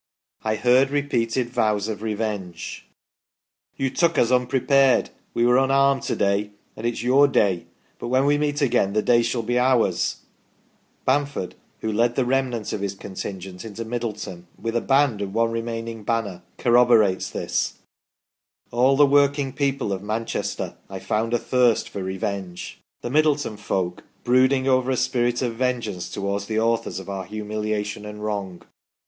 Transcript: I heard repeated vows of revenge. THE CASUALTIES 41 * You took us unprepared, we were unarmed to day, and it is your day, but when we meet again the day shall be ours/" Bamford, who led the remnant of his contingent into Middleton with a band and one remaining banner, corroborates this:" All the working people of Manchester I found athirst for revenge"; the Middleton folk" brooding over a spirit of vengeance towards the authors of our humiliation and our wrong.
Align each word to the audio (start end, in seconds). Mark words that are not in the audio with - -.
I 0.41 0.55
heard 0.55 0.89
repeated 0.89 1.51
vows 1.51 1.87
of 1.87 2.01
revenge. 2.01 2.87
THE 3.77 3.87
CASUALTIES 3.91 3.99
41 3.99 4.09
* 4.11 4.11
You 4.11 4.11
took 4.11 4.17
us 4.17 4.31
unprepared, 4.31 5.09
we 5.35 5.45
were 5.45 5.59
unarmed 5.59 6.01
to 6.01 6.15
day, 6.15 6.49
and 6.75 6.87
it 6.87 6.93
is 6.93 7.03
your 7.03 7.27
day, 7.27 7.67
but 7.99 8.07
when 8.07 8.25
we 8.25 8.39
meet 8.39 8.61
again 8.63 8.93
the 8.93 9.03
day 9.03 9.21
shall 9.21 9.43
be 9.43 9.59
ours/" 9.59 10.21
Bamford, 11.05 11.53
who 11.81 11.91
led 11.91 12.15
the 12.15 12.25
remnant 12.25 12.73
of 12.73 12.81
his 12.81 12.95
contingent 12.95 13.63
into 13.63 13.85
Middleton 13.85 14.47
with 14.59 14.75
a 14.75 14.81
band 14.81 15.21
and 15.21 15.35
one 15.35 15.51
remaining 15.51 16.03
banner, 16.03 16.41
corroborates 16.57 17.29
this:" 17.29 17.75
All 18.71 18.95
the 18.97 19.05
working 19.05 19.53
people 19.53 19.93
of 19.93 20.01
Manchester 20.01 20.77
I 20.89 20.97
found 20.97 21.31
athirst 21.35 21.89
for 21.89 22.01
revenge"; 22.01 22.79
the 23.03 23.11
Middleton 23.11 23.55
folk" 23.55 24.03
brooding 24.23 24.67
over 24.67 24.89
a 24.89 24.97
spirit 24.97 25.43
of 25.43 25.53
vengeance 25.57 26.09
towards 26.09 26.47
the 26.47 26.59
authors 26.59 26.97
of 26.97 27.07
our 27.07 27.25
humiliation 27.25 28.03
and 28.07 28.17
our 28.17 28.25
wrong. 28.25 28.63